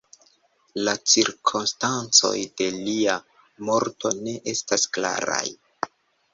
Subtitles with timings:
[0.87, 3.19] La cirkonstancoj de lia
[3.71, 5.47] morto ne estas klaraj.